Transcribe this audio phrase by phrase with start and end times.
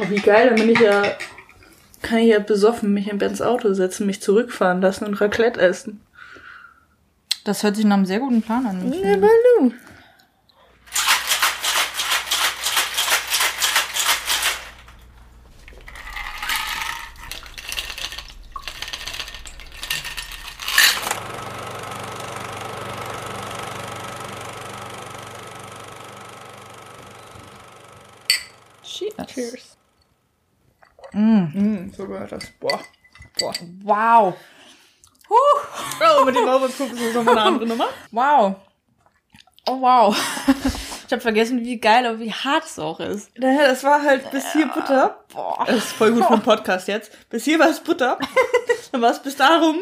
[0.00, 1.02] Oh, wie geil, dann bin ich ja,
[2.00, 6.00] kann ich ja besoffen mich in Bens Auto setzen, mich zurückfahren lassen und Raclette essen.
[7.44, 8.92] Das hört sich nach einem sehr guten Plan an.
[8.92, 9.72] Ja, Balu.
[28.82, 29.26] Cheers.
[29.26, 29.76] Cheers.
[31.12, 31.50] Mm.
[31.54, 32.50] Mm, so gehört das.
[32.60, 32.80] Boah.
[33.38, 33.52] Boah.
[33.82, 34.36] Wow.
[36.60, 37.88] Dem Overcook ist das nochmal eine andere Nummer.
[38.10, 38.54] Wow.
[39.66, 40.16] Oh wow.
[41.10, 43.36] Ich habe vergessen, wie geil und wie hart es auch ist.
[43.36, 45.24] Naja, das war halt bis hier Butter.
[45.34, 45.64] Boah.
[45.66, 47.10] Das ist voll gut den Podcast jetzt.
[47.28, 48.16] Bis hier war es Butter.
[48.92, 49.78] Dann war es bis da rum.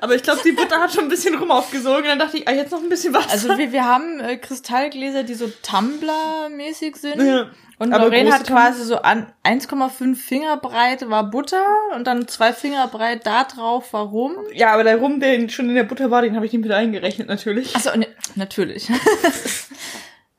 [0.00, 2.04] Aber ich glaube, die Butter hat schon ein bisschen rum aufgesogen.
[2.04, 3.28] Dann dachte ich, ah, jetzt noch ein bisschen Wasser.
[3.28, 7.20] Also wir, wir haben äh, Kristallgläser, die so Tumbler-mäßig sind.
[7.22, 7.50] Ja.
[7.80, 11.66] Und Aber Lorraine hat quasi so an 1,5 Finger breit war Butter
[11.96, 14.36] und dann zwei Finger breit da drauf war Rum.
[14.54, 16.70] ja, aber der Rum, der schon in der Butter war, den habe ich nicht mit
[16.70, 17.74] eingerechnet, natürlich.
[17.74, 18.88] Achso, ne, natürlich.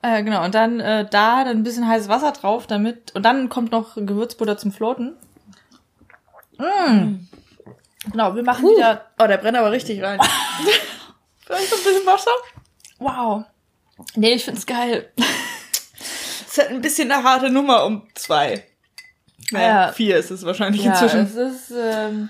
[0.01, 3.13] äh, genau, und dann äh, da dann ein bisschen heißes Wasser drauf, damit.
[3.15, 5.15] Und dann kommt noch Gewürzbutter zum Floaten.
[6.57, 7.27] Mm.
[8.11, 9.05] Genau, wir machen wieder.
[9.19, 10.19] Oh, der brennt aber richtig rein.
[11.45, 12.31] Vielleicht noch ein bisschen Wasser?
[12.99, 13.43] Wow.
[14.15, 15.11] Nee, ich find's geil.
[16.47, 18.65] Ist halt ein bisschen eine harte Nummer um zwei.
[19.51, 19.91] Naja, Ja.
[19.91, 21.19] vier ist es wahrscheinlich Ja, inzwischen.
[21.21, 21.71] es ist.
[21.75, 22.29] Ähm,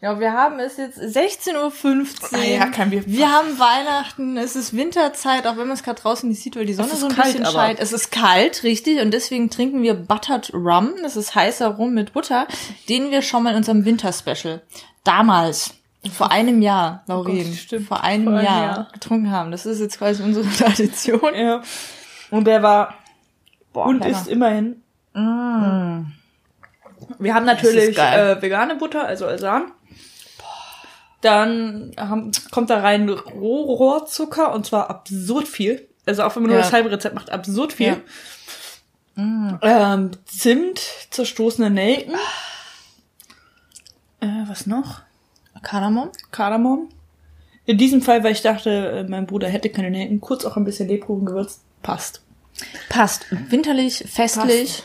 [0.00, 2.38] ja, wir haben es jetzt 16.15 Uhr.
[2.38, 3.02] Ah ja, kein Bier.
[3.06, 6.66] Wir haben Weihnachten, es ist Winterzeit, auch wenn man es gerade draußen nicht sieht, weil
[6.66, 7.80] die Sonne so ein kalt, bisschen scheint.
[7.80, 10.94] Es ist kalt, richtig, und deswegen trinken wir Buttered Rum.
[11.02, 12.46] Das ist heißer Rum mit Butter,
[12.88, 14.62] den wir schon mal in unserem Winterspecial
[15.06, 15.74] damals,
[16.12, 17.88] vor einem Jahr, Laurin, Oh stimmt.
[17.88, 18.88] vor einem Vor einem Jahr, Jahr.
[18.92, 19.50] getrunken haben.
[19.50, 21.34] Das ist jetzt quasi unsere Tradition.
[21.34, 21.62] Ja.
[22.30, 22.94] Und der war
[23.72, 24.82] Boah, und ist immerhin.
[25.14, 26.12] Mm.
[27.18, 29.72] Wir haben natürlich äh, vegane Butter, also Alsan.
[31.20, 35.88] Dann haben, kommt da rein Roh Rohrzucker und zwar absurd viel.
[36.04, 36.64] Also auch wenn man nur Ja.
[36.64, 37.96] das halbe Rezept macht, absurd viel.
[39.16, 39.22] Ja.
[39.22, 39.58] Mm.
[39.62, 40.80] Ähm, Zimt,
[41.10, 42.14] zerstoßene Nelken.
[44.20, 45.00] Äh, was noch?
[45.62, 46.10] Kardamom?
[46.30, 46.90] Kardamom.
[47.64, 50.64] In diesem Fall, weil ich dachte, äh, mein Bruder hätte keine Nelken, kurz auch ein
[50.64, 51.62] bisschen Lebkuchen gewürzt.
[51.82, 52.22] Passt.
[52.88, 53.26] Passt.
[53.50, 54.82] Winterlich, festlich.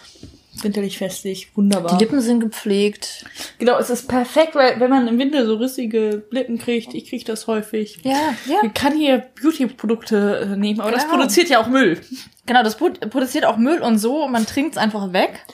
[0.64, 1.98] Winterlich festlich, wunderbar.
[1.98, 3.26] Die Lippen sind gepflegt.
[3.58, 7.24] Genau, es ist perfekt, weil wenn man im Winter so rissige Lippen kriegt, ich kriege
[7.24, 8.00] das häufig.
[8.04, 8.58] Ja, ja.
[8.62, 11.16] Man kann hier Beauty-Produkte äh, nehmen, aber das Genau.
[11.16, 12.02] produziert ja auch Müll.
[12.46, 15.46] Genau, das produ- produziert auch Müll und so und man trinkt es einfach weg.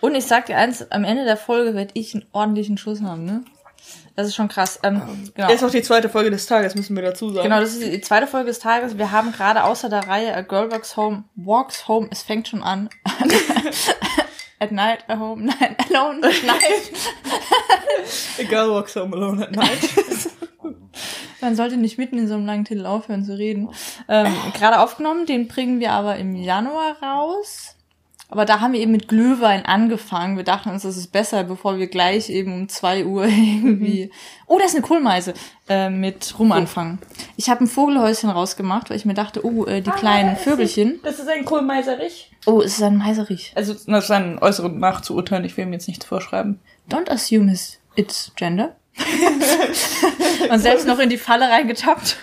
[0.00, 3.24] Und ich sag dir eins, am Ende der Folge werde ich einen ordentlichen Schuss haben,
[3.24, 3.42] ne?
[4.14, 4.78] Das ist schon krass.
[4.82, 5.02] Ähm,
[5.34, 5.48] genau.
[5.48, 7.44] Das ist auch die zweite Folge des Tages, müssen wir dazu sagen.
[7.48, 8.96] Genau, das ist die zweite Folge des Tages.
[8.96, 12.62] Wir haben gerade außer der Reihe A Girl Walks Home, Walks Home, es fängt schon
[12.62, 12.88] an.
[14.58, 16.92] At night, at home, nein, alone, at night.
[18.38, 20.30] A girl walks home alone at night.
[21.42, 23.68] Man sollte nicht mitten in so einem langen Titel aufhören zu reden.
[24.08, 27.76] Ähm, gerade aufgenommen, den bringen wir aber im Januar raus.
[28.28, 30.36] Aber da haben wir eben mit Glühwein angefangen.
[30.36, 34.10] Wir dachten uns, das ist besser, bevor wir gleich eben um zwei Uhr irgendwie.
[34.46, 35.34] Oh, da ist eine Kohlmeise
[35.68, 36.98] äh, mit rum anfangen.
[37.36, 40.98] Ich habe ein Vogelhäuschen rausgemacht, weil ich mir dachte, oh, äh, die kleinen Vögelchen.
[41.04, 42.32] Das ist ein Kohlmeiserich.
[42.46, 43.52] Oh, es ist ein Meiserich.
[43.54, 46.60] Also, das ist ein äußeren nachzuurteilen, ich will ihm jetzt nichts vorschreiben.
[46.88, 48.76] Don't assume it's, it's gender.
[50.50, 52.16] Und selbst noch in die Falle reingetappt.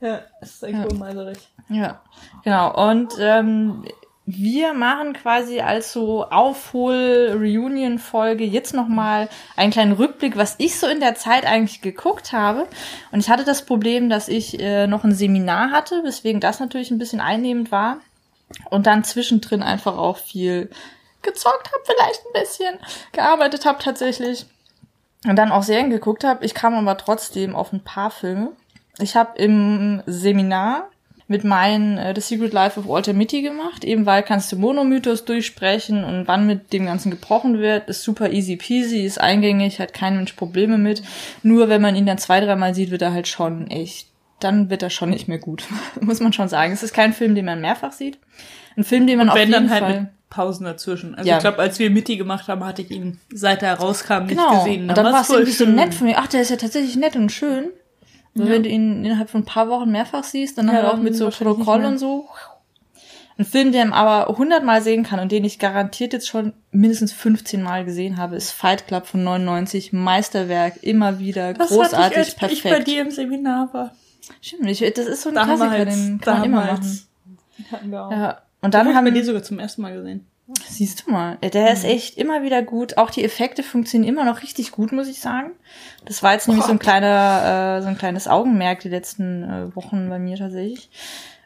[0.00, 0.84] Ja, es ist ein Ja.
[0.86, 1.38] Kohlmeiserich.
[1.68, 2.00] Ja,
[2.44, 2.90] genau.
[2.90, 3.84] Und ähm,
[4.26, 11.00] wir machen quasi als so Aufhol-Reunion-Folge jetzt nochmal einen kleinen Rückblick, was ich so in
[11.00, 12.66] der Zeit eigentlich geguckt habe.
[13.12, 16.90] Und ich hatte das Problem, dass ich äh, noch ein Seminar hatte, weswegen das natürlich
[16.90, 17.98] ein bisschen einnehmend war.
[18.70, 20.70] Und dann zwischendrin einfach auch viel
[21.22, 22.78] gezockt habe, vielleicht ein bisschen,
[23.12, 24.46] gearbeitet habe tatsächlich.
[25.26, 26.44] Und dann auch Serien geguckt habe.
[26.44, 28.52] Ich kam aber trotzdem auf ein paar Filme.
[28.98, 30.90] Ich habe im Seminar
[31.26, 35.24] mit meinen äh, The Secret Life of Walter Mitty gemacht, eben weil kannst du Monomythos
[35.24, 39.94] durchsprechen und wann mit dem Ganzen gebrochen wird, ist super easy peasy, ist eingängig, hat
[39.94, 41.02] kein Mensch Probleme mit.
[41.42, 44.08] Nur wenn man ihn dann zwei, dreimal sieht, wird er halt schon echt,
[44.44, 45.64] dann wird er schon nicht mehr gut,
[46.00, 46.72] muss man schon sagen.
[46.72, 48.18] Es ist kein Film, den man mehrfach sieht.
[48.76, 50.00] Ein Film, den man auf Wenn jeden dann halt Fall...
[50.02, 51.14] mit Pausen dazwischen.
[51.14, 51.36] Also Ja.
[51.36, 54.58] ich glaube, als wir Mitty gemacht haben, hatte ich ihn, seit er rauskam, nicht Genau.
[54.64, 54.88] gesehen.
[54.88, 55.74] Und dann war es irgendwie so schön.
[55.76, 56.18] nett von mir.
[56.18, 57.70] Ach, der ist ja tatsächlich nett und schön.
[58.36, 60.90] Also Wenn du ihn innerhalb von ein paar Wochen mehrfach siehst, dann Ja, halt auch
[60.94, 62.28] dann mit so nicht Protokoll und so.
[63.38, 67.12] Ein Film, den man aber hundertmal sehen kann und den ich garantiert jetzt schon mindestens
[67.12, 69.92] 15 Mal gesehen habe, ist Fight Club von 99.
[69.92, 72.64] Meisterwerk, immer wieder, Das großartig, hatte ich, als perfekt.
[72.64, 73.92] ich bei dir im Seminar war.
[74.40, 77.02] Stimmt, ich, das ist so ein Da haben wir Klassiker, den kann man immer machen.
[77.70, 78.10] hatten wir auch.
[78.10, 78.42] Ja.
[78.60, 80.26] Und Dann haben wir die sogar zum ersten Mal gesehen.
[80.68, 82.98] Siehst du mal, der ist echt immer wieder gut.
[82.98, 85.52] Auch die Effekte funktionieren immer noch richtig gut, muss ich sagen.
[86.04, 89.74] Das war jetzt nämlich so ein kleiner, äh, so ein kleines Augenmerk die letzten äh,
[89.74, 90.90] Wochen bei mir tatsächlich.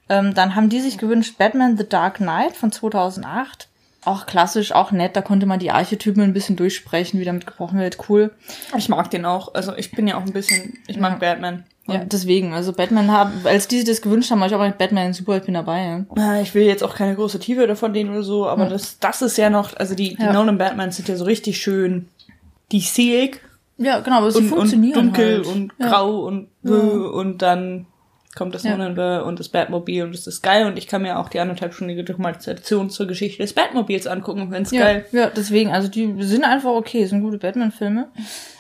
[0.08, 3.68] Ähm, dann haben die sich gewünscht Batman The Dark Knight von 2008.
[4.04, 5.14] Auch klassisch, auch nett.
[5.14, 8.08] Da konnte man die Archetypen ein bisschen durchsprechen, wie damit gebrochen wird.
[8.08, 8.32] Cool.
[8.76, 9.54] Ich mag den auch.
[9.54, 11.64] Also ich bin ja auch ein bisschen, ich mag Batman.
[11.88, 12.52] Ja, deswegen.
[12.54, 15.36] Also Batman haben, als die sich das gewünscht haben, war ich auch mit Batman super,
[15.38, 16.04] ich bin dabei.
[16.16, 16.34] Ja.
[16.36, 19.22] Ja, Ich will jetzt auch keine große Tiefe davon denen oder so, aber das, das
[19.22, 20.32] ist ja noch, also die, die Ja.
[20.32, 22.08] Nolan Batmans sind ja so richtig schön
[22.72, 23.40] DCig
[23.78, 25.46] Ja, genau, aber sie und, und funktionieren dunkel halt.
[25.46, 25.88] und ja.
[25.88, 26.72] grau und Ja.
[26.74, 27.86] und dann
[28.36, 28.76] kommt das Ja.
[28.76, 32.04] Nolan und das Batmobil und das ist geil und ich kann mir auch die anderthalbstündige
[32.04, 35.06] Dokumentation zur Geschichte des Batmobils angucken und find's Ja, geil.
[35.12, 38.08] ja, deswegen, also die sind einfach okay, sind gute Batman-Filme.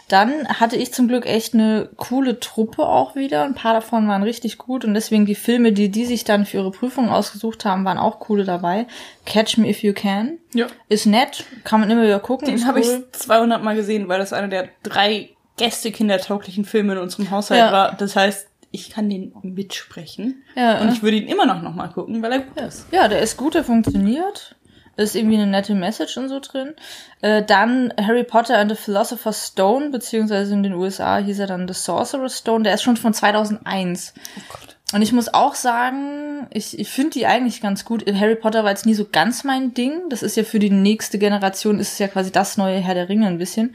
[0.08, 3.44] Dann hatte ich zum Glück echt eine coole Truppe auch wieder.
[3.44, 6.56] Ein paar davon waren richtig gut und deswegen die Filme, die die sich dann für
[6.58, 8.86] ihre Prüfung ausgesucht haben, waren auch coole dabei.
[9.26, 10.66] Catch Me If You Can Ja.
[10.88, 12.48] ist nett, kann man immer wieder gucken.
[12.48, 13.04] Den habe cool.
[13.12, 17.72] ich 200 Mal gesehen, weil das einer der drei Gäste-kindertauglichen Filme in unserem Haushalt Ja.
[17.72, 17.92] war.
[17.94, 20.42] Das heißt, ich kann den mitsprechen.
[20.54, 20.80] Ja.
[20.80, 22.86] Und ich würde ihn immer noch noch mal gucken, weil er gut ist.
[22.92, 24.56] Ja, der ist gut, der funktioniert.
[24.98, 26.74] Ist irgendwie eine nette Message und so drin.
[27.20, 31.68] Äh, dann Harry Potter and the Philosopher's Stone, beziehungsweise in den USA hieß er dann
[31.68, 32.64] The Sorcerer's Stone.
[32.64, 34.12] Der ist schon von 2001.
[34.16, 34.76] Oh Gott.
[34.92, 38.04] Und ich muss auch sagen, ich, ich finde die eigentlich ganz gut.
[38.12, 40.08] Harry Potter war jetzt nie so ganz mein Ding.
[40.08, 43.08] Das ist ja für die nächste Generation, ist es ja quasi das neue Herr der
[43.08, 43.74] Ringe ein bisschen.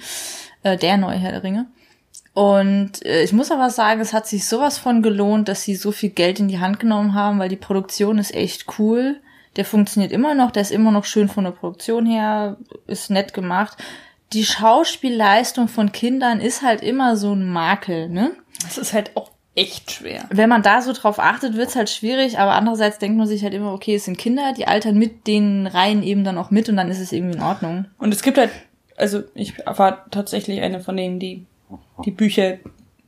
[0.64, 1.68] Äh, der neue Herr der Ringe.
[2.34, 5.92] Und äh, ich muss aber sagen, es hat sich sowas von gelohnt, dass sie so
[5.92, 9.22] viel Geld in die Hand genommen haben, weil die Produktion ist echt cool.
[9.56, 12.58] Der funktioniert immer noch, der ist immer noch schön von der Produktion her,
[12.88, 13.78] ist nett gemacht.
[14.34, 18.32] Die Schauspielleistung von Kindern ist halt immer so ein Makel, ne?
[18.64, 20.26] Das ist halt auch echt schwer.
[20.32, 23.54] wenn man da so drauf achtet, wird's halt schwierig, aber andererseits denkt man sich halt
[23.54, 26.78] immer, okay, es sind Kinder, die altern mit den Reihen eben dann auch mit und
[26.78, 27.86] dann ist es irgendwie in Ordnung.
[28.00, 28.50] Und es gibt halt,
[28.98, 31.46] also ich war tatsächlich eine von denen, die
[32.04, 32.58] die Bücher,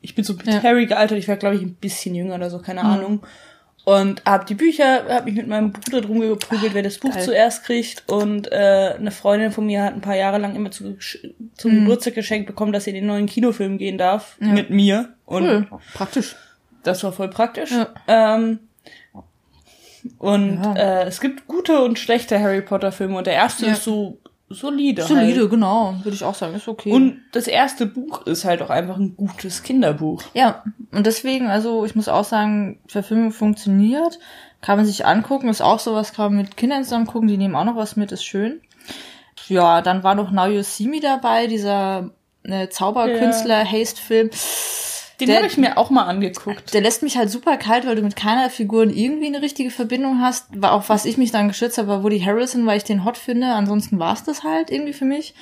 [0.02, 0.62] ich bin so mit Ja.
[0.62, 3.22] Harry gealtert, ich war glaube ich ein bisschen jünger oder so, keine Ahnung.
[3.86, 7.24] Und hab die Bücher, hab mich mit meinem Bruder drum geprügelt, wer das Buch Geil.
[7.24, 8.04] zuerst kriegt.
[8.12, 10.98] Und äh, eine Freundin von mir hat ein paar Jahre lang immer zu,
[11.56, 14.38] zum Geburtstag geschenkt bekommen, dass sie in den neuen Kinofilm gehen darf.
[14.40, 15.14] Mit mir.
[15.26, 16.36] Und Cool, praktisch.
[16.84, 17.72] das war voll praktisch.
[17.72, 17.90] Ja.
[18.08, 18.60] Ähm,
[20.18, 20.74] und Ja.
[20.76, 23.74] äh, es gibt gute und schlechte Harry Potter Filme und der erste Ja.
[23.74, 24.18] ist so
[24.50, 25.04] solide.
[25.04, 25.50] Solide, Halt.
[25.50, 26.92] genau, würde ich auch sagen, ist okay.
[26.92, 30.22] Und das erste Buch ist halt auch einfach ein gutes Kinderbuch.
[30.34, 34.20] ja, und deswegen, also ich muss auch sagen, Verfilmung funktioniert,
[34.62, 37.56] kann man sich angucken, ist auch sowas, kann man mit Kindern zusammen gucken, die nehmen
[37.56, 38.62] auch noch was mit, ist schön.
[39.48, 42.12] Ja, dann war noch Now You See Me dabei, dieser
[42.44, 44.30] äh, Zauberkünstler, Haste-Film.
[45.20, 46.74] Den habe ich mir auch mal angeguckt.
[46.74, 50.20] Der lässt mich halt super kalt, weil du mit keiner Figur irgendwie eine richtige Verbindung
[50.22, 50.46] hast.
[50.54, 53.18] War auch was ich mich dann geschützt habe, war Woody Harrison, weil ich den hot
[53.18, 53.48] finde.
[53.48, 55.34] Ansonsten war es das halt irgendwie für mich.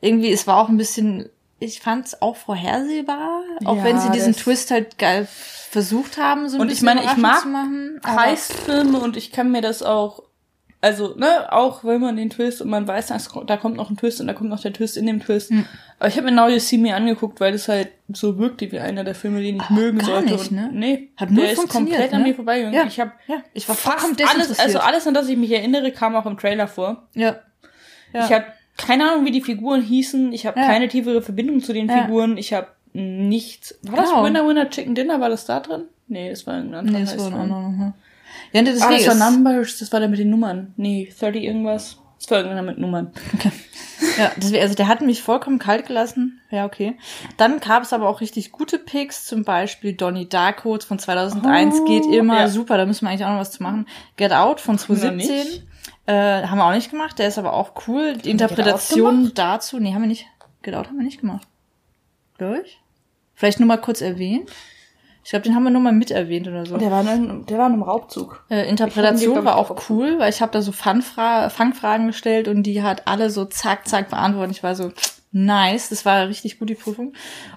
[0.00, 1.28] Irgendwie, es war auch ein bisschen,
[1.58, 5.26] ich fand es auch vorhersehbar, auch Ja, wenn sie diesen Twist halt geil
[5.70, 8.00] versucht haben, so ein Und ich bisschen meine, ich mag zu machen.
[8.02, 10.22] aber- Heistfilme und ich kann mir das auch,
[10.80, 13.12] also, ne, auch wenn man den Twist und man weiß,
[13.46, 15.50] da kommt noch ein Twist und da kommt noch der Twist in dem Twist.
[15.50, 15.64] Hm.
[15.98, 18.78] Aber ich habe mir Now You See Me angeguckt, weil das halt so wirkte wie
[18.78, 20.32] einer der Filme, den ich mögen gar sollte.
[20.32, 20.70] nicht, und, ne?
[20.72, 22.28] Nee, Hat null der ist komplett an ne?
[22.28, 22.78] mir vorbeigegangen.
[22.78, 25.90] Ja, Ich habe ja, ich war fast alles, also alles, an das ich mich erinnere,
[25.90, 27.08] kam auch im Trailer vor.
[27.14, 27.36] ja.
[28.12, 28.24] ja.
[28.24, 28.44] Ich habe
[28.76, 30.32] keine Ahnung, wie die Figuren hießen.
[30.32, 30.66] Ich habe Ja.
[30.66, 31.90] keine tiefere Verbindung zu den.
[31.90, 32.36] Figuren.
[32.38, 33.76] Ich habe nichts.
[33.82, 34.24] War das Genau.
[34.24, 35.20] Winner Winner Chicken Dinner?
[35.20, 35.86] War das da drin?
[36.06, 36.98] Nee, das war irgendein anderer.
[37.00, 37.94] nee, das war ein anderer.
[38.52, 40.72] Ja, nee, Ah, das war Numbers, das war der mit den Nummern.
[40.76, 41.98] Nee, 30 irgendwas.
[42.18, 43.12] Das war irgendeiner mit Nummern.
[44.18, 46.40] Ja, deswegen, also der hat mich vollkommen kalt gelassen.
[46.50, 46.96] Ja, okay.
[47.36, 51.84] Dann gab es aber auch richtig gute Picks, zum Beispiel Donnie Darko von 2001 Oh,
[51.84, 52.48] geht immer ja.
[52.48, 53.86] super, da müssen wir eigentlich auch noch was zu machen.
[54.16, 55.36] Get Out von wir noch 2017.
[55.36, 55.62] nicht.
[56.06, 58.16] Äh, haben wir auch nicht gemacht, der ist aber auch cool.
[58.16, 60.26] Die Interpretation dazu, nee, haben wir nicht.
[60.62, 61.46] Get Out haben wir nicht gemacht.
[62.36, 62.80] Glaube ich.
[63.34, 64.50] Vielleicht nur mal kurz erwähnt.
[65.24, 66.78] Ich glaube, den haben wir nur mal mit erwähnt oder so.
[66.78, 68.42] Der war, in, der war in einem Raubzug.
[68.48, 72.82] Äh, Interpretation war auch cool, weil ich habe da so Fangfra Fangfragen gestellt und die
[72.82, 74.56] hat alle so zack, zack beantwortet.
[74.56, 74.90] Ich war so,
[75.30, 77.12] nice, das war richtig gut, die Prüfung.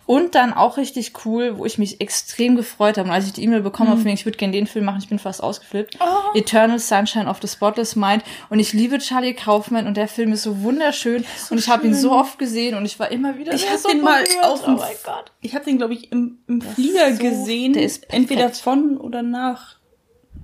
[0.05, 3.07] Und dann auch richtig cool, wo ich mich extrem gefreut habe.
[3.07, 4.99] Und als ich die E-Mail bekommen habe, von wegen, ich würde gerne den Film machen,
[5.01, 5.97] ich bin fast ausgeflippt.
[6.01, 6.37] Oh.
[6.37, 8.23] Eternal Sunshine of the Spotless Mind.
[8.49, 11.23] Und ich liebe Charlie Kaufman und der Film ist so wunderschön.
[11.49, 13.91] und ich habe ihn so oft gesehen und ich war immer wieder Ich so hab
[13.91, 15.31] den mal auf dem- Oh mein Gott.
[15.41, 17.73] Ich habe den, glaube ich, im, im Flieger so- gesehen.
[17.73, 18.31] der ist perfekt.
[18.31, 19.77] entweder von oder nach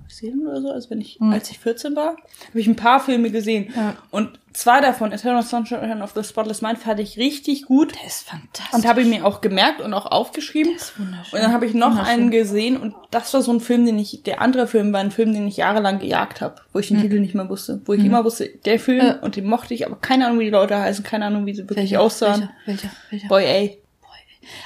[0.02, 0.70] Neuseeland oder so.
[0.70, 1.30] Also wenn ich, Hm.
[1.32, 2.16] als ich 14 war,
[2.48, 3.72] habe ich ein paar Filme gesehen.
[3.76, 3.96] Ja.
[4.10, 7.94] Und zwei davon, Eternal Sunshine of the Spotless Mind, fand ich richtig gut.
[7.94, 8.74] Der ist fantastisch.
[8.74, 10.72] Und habe ich mir auch gemerkt und auch aufgeschrieben.
[10.72, 11.38] Der ist wunderschön.
[11.38, 14.22] Und dann habe ich noch einen gesehen und das war so ein Film, den ich,
[14.24, 17.20] der andere Film war ein Film, den ich jahrelang gejagt habe, wo ich den Titel
[17.20, 17.80] nicht mehr wusste.
[17.84, 19.04] Wo ich immer wusste, der Film.
[19.06, 19.12] Ja.
[19.20, 21.62] und den mochte ich, aber keine Ahnung, wie die Leute heißen, keine Ahnung, wie sie
[21.62, 22.50] wirklich welcher, aussahen.
[22.66, 23.28] Welcher, welcher, welcher?
[23.28, 23.82] Boy, ey.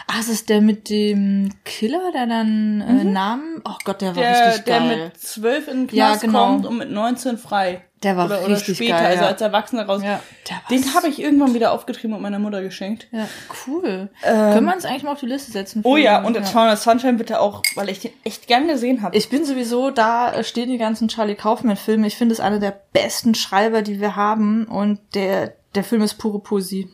[0.07, 3.61] Ah, es ist der mit dem Killer, der dann äh, Namen.
[3.65, 5.05] Oh Gott, der war Der, richtig der geil.
[5.07, 6.47] mit zwölf in den Ja, Knast genau.
[6.47, 7.85] kommt und mit 19 frei.
[8.03, 9.29] Der war oder, richtig oder später, geil, also ja.
[9.29, 10.03] als Erwachsener raus.
[10.03, 13.09] Ja, der Den habe ich irgendwann wieder aufgetrieben und meiner Mutter geschenkt.
[13.13, 13.29] ja,
[13.67, 14.09] cool.
[14.23, 15.83] Können wir uns eigentlich mal auf die Liste setzen?
[15.85, 19.17] Oh ja, und Eternal Sunshine bitte auch, weil ich den echt gern gesehen habe.
[19.17, 22.07] Ich bin sowieso, da äh, stehen die ganzen Charlie Kaufman-Filme.
[22.07, 24.65] Ich finde es einer der besten Schreiber, die wir haben.
[24.67, 26.89] Und der, der Film ist pure Poesie.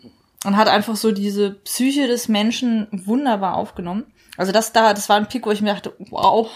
[0.44, 4.04] Und hat einfach so diese Psyche des Menschen wunderbar aufgenommen.
[4.36, 6.48] Also das da, das war ein Pick, wo ich mir dachte, wow,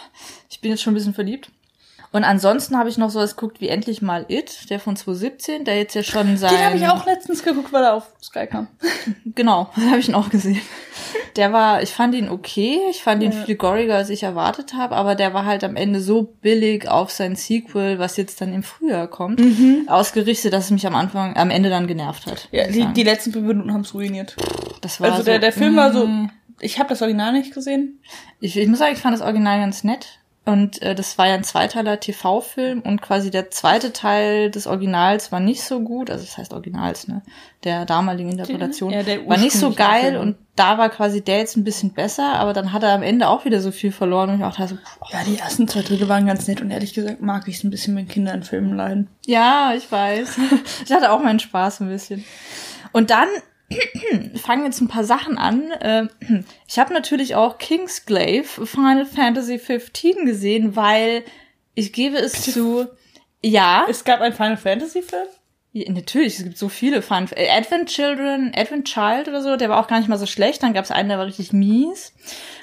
[0.49, 1.51] ich bin jetzt schon ein bisschen verliebt.
[2.13, 5.65] Und ansonsten habe ich noch so was geguckt wie Endlich mal It, der von 2017,
[5.65, 6.51] der jetzt ja schon sein...
[6.51, 8.69] Den habe ich auch letztens geguckt, weil er auf Sky kam.
[9.35, 10.61] Genau, das habe ich ihn auch gesehen.
[11.37, 14.95] Der war, ich fand ihn okay, ich fand ihn viel goriger, als ich erwartet habe,
[14.95, 18.63] aber der war halt am Ende so billig auf sein Sequel, was jetzt dann im
[18.63, 19.41] Frühjahr kommt,
[19.87, 22.49] ausgerichtet, dass es mich am Anfang, am Ende dann genervt hat.
[22.53, 24.37] Ja, die, die letzten fünf Minuten haben es ruiniert.
[24.83, 27.55] das war Also so, der, der Film war so, mm, ich habe das Original nicht
[27.55, 28.01] gesehen.
[28.41, 30.19] Ich, ich muss sagen, ich fand das Original ganz nett.
[30.45, 35.31] Und äh, das war ja ein zweiteiler TV-Film und quasi der zweite Teil des Originals
[35.31, 37.23] war nicht so gut, also das heißt Originals, ne?
[37.63, 38.91] Der damaligen Interpretation.
[38.91, 42.35] ja, der war nicht so geil und da war quasi der jetzt ein bisschen besser,
[42.35, 44.75] aber dann hat er am Ende auch wieder so viel verloren und ich auch dachte
[44.75, 47.65] so, Ja, die ersten zwei Drittel waren ganz nett und ehrlich gesagt mag ich es
[47.65, 49.09] ein bisschen, wenn Kinder in Filmen leiden.
[49.25, 50.39] ja, ich weiß.
[50.85, 52.25] ich hatte auch meinen Spaß ein bisschen.
[52.91, 53.29] Und dann
[54.37, 55.71] fangen jetzt ein paar Sachen an.
[55.73, 56.07] Äh,
[56.67, 61.25] Ich habe natürlich auch Kingsglaive Final Fantasy 15 gesehen, weil
[61.75, 62.87] ich gebe es zu,
[63.43, 65.27] ja, Es gab einen Final Fantasy Film?
[65.75, 69.71] ja, natürlich, es gibt so viele Final äh, Advent Children, Advent Child oder so, der
[69.71, 70.63] war auch gar nicht mal so schlecht.
[70.63, 72.13] Dann gab es einen, der war richtig mies.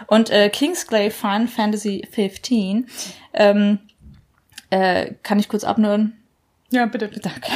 [0.06, 2.88] Und äh, Kingsglaive Final Fantasy 15
[3.34, 3.80] ähm,
[4.70, 6.16] äh, kann ich kurz abnörden?
[6.72, 7.22] Ja, bitte, bitte.
[7.22, 7.50] Danke.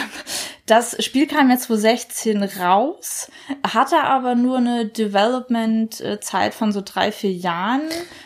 [0.65, 3.29] Das Spiel kam jetzt 2016 raus,
[3.67, 7.81] hatte aber nur eine Development-Zeit von so drei, vier Jahren,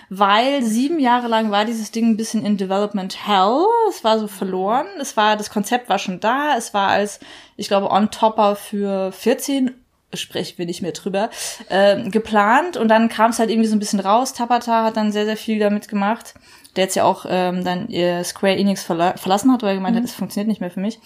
[0.09, 3.65] weil sieben Jahre lang war dieses Ding ein bisschen in Development Hell.
[3.89, 4.85] Es war so verloren.
[5.01, 6.55] Es war, das Konzept war schon da.
[6.55, 7.19] Es war als,
[7.55, 9.71] ich glaube, On-Topper für 14
[10.13, 11.31] sprechen wir nicht mehr drüber,
[11.69, 14.33] äh, geplant und dann kam es halt irgendwie so ein bisschen raus.
[14.33, 16.35] Tabata hat dann sehr, sehr viel damit gemacht,
[16.75, 19.97] der jetzt ja auch ähm, dann ihr Square Enix verla verlassen hat, weil er gemeint
[19.97, 20.99] hat, es funktioniert nicht mehr für mich.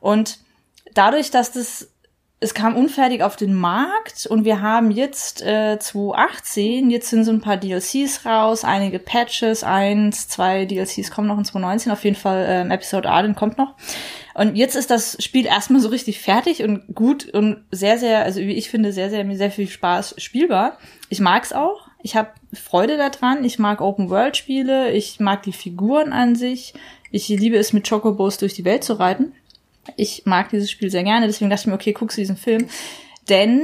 [0.00, 0.38] Und
[0.94, 1.88] dadurch, dass das
[2.44, 7.30] es kam unfertig auf den Markt und wir haben jetzt äh, 2018, jetzt sind so
[7.30, 12.16] ein paar DLCs raus, einige Patches, eins, zwei DLCs kommen noch in 2019, auf jeden
[12.16, 13.74] Fall ähm, Episode Arden kommt noch.
[14.34, 18.40] Und jetzt ist das Spiel erstmal so richtig fertig und gut und sehr, sehr, also
[18.40, 20.76] wie ich finde, sehr, sehr, mir sehr viel Spaß spielbar.
[21.08, 21.88] Ich mag's auch.
[22.02, 23.44] Ich habe Freude daran.
[23.44, 24.90] Ich mag Open-World-Spiele.
[24.90, 26.74] Ich mag die Figuren an sich.
[27.12, 29.32] Ich liebe es, mit Chocobos durch die Welt zu reiten.
[29.96, 32.66] Ich mag dieses Spiel sehr gerne, deswegen dachte ich mir, okay, guckst du diesen Film.
[33.28, 33.62] Denn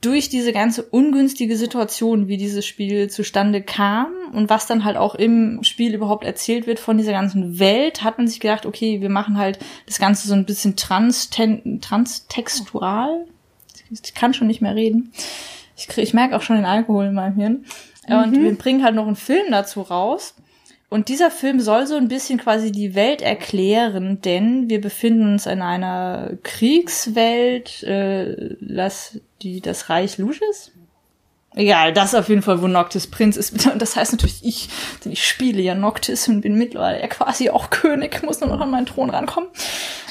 [0.00, 5.14] durch diese ganze ungünstige Situation, wie dieses Spiel zustande kam und was dann halt auch
[5.14, 9.10] im Spiel überhaupt erzählt wird von dieser ganzen Welt, hat man sich gedacht, okay, wir
[9.10, 13.26] machen halt das Ganze so ein bisschen transten transtextual.
[13.90, 15.12] Ich kann schon nicht mehr reden.
[15.76, 17.64] Ich, krieg, ich merke auch schon den Alkohol in meinem Hirn.
[18.08, 20.34] Und wir bringen halt noch einen Film dazu raus.
[20.90, 25.46] Und dieser Film soll so ein bisschen quasi die Welt erklären, denn wir befinden uns
[25.46, 30.72] in einer Kriegswelt, äh, las, die das Reich Lucius.
[31.56, 33.66] Egal, das auf jeden Fall, wo Noctis Prinz ist.
[33.66, 34.68] Und das heißt natürlich ich,
[35.04, 38.60] denn ich spiele ja Noctis und bin mittlerweile ja quasi auch König, muss nur noch
[38.60, 39.48] an meinen Thron rankommen.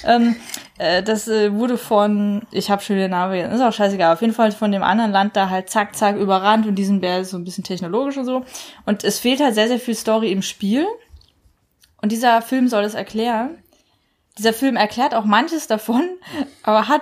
[0.03, 0.35] Ähm,
[0.79, 4.21] äh, das äh, wurde von, ich habe schon den Namen, vergessen, ist auch scheißegal, auf
[4.21, 7.29] jeden Fall von dem anderen Land da halt zack, zack überrannt und diesen Bär ist
[7.29, 8.43] so ein bisschen technologisch und so.
[8.85, 10.85] Und es fehlt halt sehr, sehr viel Story im Spiel.
[12.01, 13.57] Und dieser Film soll es erklären.
[14.37, 16.03] Dieser Film erklärt auch manches davon,
[16.63, 17.01] aber hat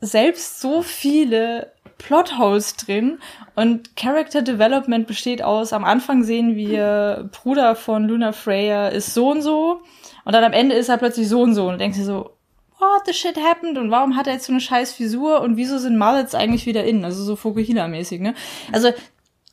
[0.00, 3.18] selbst so viele Plotholes drin.
[3.54, 9.30] Und Character Development besteht aus, am Anfang sehen wir, Bruder von Luna Freya ist so
[9.30, 9.80] und so.
[10.24, 11.68] Und dann am Ende ist er plötzlich so und so.
[11.68, 12.36] Und denkst dir so,
[12.78, 13.78] what the shit happened?
[13.78, 16.84] Und warum hat er jetzt so eine scheiß Fisur und wieso sind Mullets eigentlich wieder
[16.84, 18.34] in, also so Fukuhila-mäßig, ne?
[18.72, 18.92] Also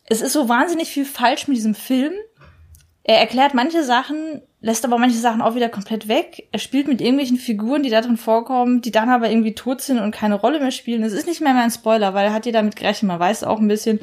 [0.05, 2.13] es ist so wahnsinnig viel falsch mit diesem Film.
[3.03, 6.48] Er erklärt manche Sachen, lässt aber manche Sachen auch wieder komplett weg.
[6.51, 10.00] Er spielt mit irgendwelchen Figuren, die da drin vorkommen, die dann aber irgendwie tot sind
[10.00, 11.01] und keine Rolle mehr spielen.
[11.01, 13.08] Es ist nicht mehr mein Spoiler, weil er hat ihr damit gerechnet.
[13.08, 14.00] Man weiß auch ein bisschen.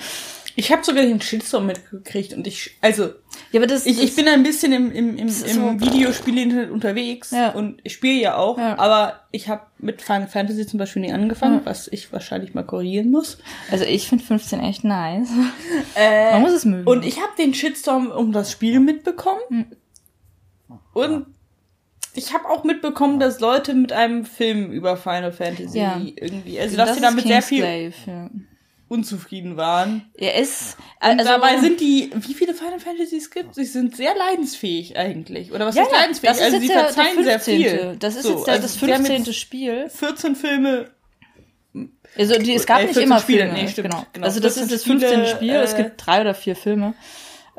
[0.61, 3.11] Ich habe sogar den Shitstorm mitgekriegt und ich, also,
[3.53, 6.73] Ja, aber das, ich, ich das- bin ein bisschen im, im, im, im so- Videospiel-Internet
[6.73, 7.51] unterwegs Ja.
[7.53, 8.77] und ich spiele ja auch, Ja.
[8.77, 13.13] aber ich habe mit Final Fantasy zum Beispiel nie angefangen, was ich wahrscheinlich mal korrigieren
[13.13, 13.39] muss.
[13.71, 15.29] also ich finde 15 echt nice.
[15.95, 16.89] Äh, Man muss es mögen.
[16.89, 19.67] Und ich habe den Shitstorm um das Spiel mitbekommen.
[20.93, 21.27] Und
[22.15, 26.01] ich habe auch mitbekommen, dass Leute mit einem Film über Final Fantasy Ja.
[26.17, 28.29] irgendwie, also dass Das sie ist damit sehr viel ja.
[28.89, 30.11] Unzufrieden waren.
[30.17, 34.15] Er ist, Und also, dabei sind die, wie viele Final Fantasies gibt Sie sind sehr
[34.17, 35.53] leidensfähig eigentlich.
[35.53, 36.31] Oder was ja, ja, leidensfähig?
[36.31, 37.57] das ist also jetzt sie der, verzeihen der sehr 15.
[37.57, 37.97] viel.
[37.99, 39.25] Das ist So, jetzt also das sie haben 15.
[39.25, 39.91] jetzt Spiel.
[39.91, 40.91] 14 Filme.
[42.17, 43.55] Also die, es gab äh, nicht 14 immer Spiele, Filme.
[43.55, 44.07] nee, stimmt, genau.
[44.13, 44.27] genau.
[44.27, 45.09] Also das 14 ist das 15.
[45.11, 45.55] Spiele, Spiel.
[45.55, 46.95] es äh, gibt drei oder vier Filme.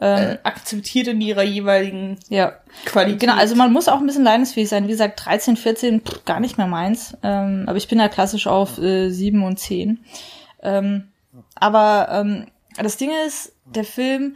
[0.02, 2.54] Ähm, akzeptiert in ihrer jeweiligen ja.
[2.86, 3.20] Qualität.
[3.20, 4.86] Genau, also man muss auch ein bisschen leidensfähig sein.
[4.86, 7.18] Wie gesagt, 13, 14, pff, gar nicht mehr meins.
[7.22, 10.00] Ähm, aber ich bin da klassisch auf äh, 7 und 10.
[10.64, 11.09] Ähm,
[11.60, 12.46] aber ähm,
[12.78, 14.36] das Ding ist, der Film,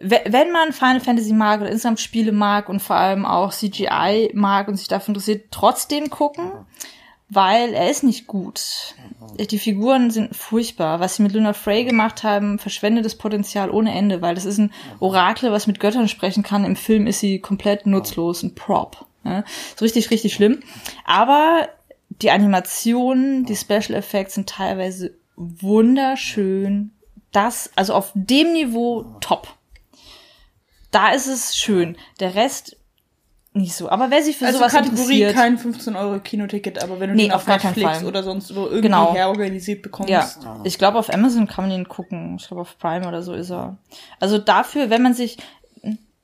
[0.00, 4.68] wenn man Final Fantasy mag oder insgesamt Spiele mag und vor allem auch CGI mag
[4.68, 6.50] und sich dafür interessiert, trotzdem gucken,
[7.28, 8.94] weil er ist nicht gut.
[9.38, 10.98] Die Figuren sind furchtbar.
[10.98, 14.58] Was sie mit Luna Frey gemacht haben, verschwendet das Potenzial ohne Ende, weil das ist
[14.58, 16.64] ein Orakel, was mit Göttern sprechen kann.
[16.64, 19.06] Im Film ist sie komplett nutzlos, ein Prop.
[19.24, 20.60] Ja, ist richtig, richtig schlimm.
[21.04, 21.68] Aber
[22.08, 26.92] die Animationen, die Special Effects sind teilweise wunderschön.
[27.32, 29.48] Das, also auf dem Niveau top.
[30.90, 31.96] Da ist es schön.
[32.18, 32.76] Der Rest
[33.52, 33.88] nicht so.
[33.88, 37.16] Aber wer sich für also sowas Kategorie interessiert, kein 15 Euro Kinoticket, aber wenn du
[37.16, 38.06] Nee, den auf auf gar Netflix Fall.
[38.06, 39.12] oder sonst wo irgendwie Genau.
[39.14, 40.10] herorganisiert bekommst.
[40.10, 40.28] Ja,
[40.64, 42.36] ich glaube auf Amazon kann man ihn gucken.
[42.38, 43.76] Ich glaube auf Prime oder so ist er.
[44.20, 45.38] Also dafür, wenn man sich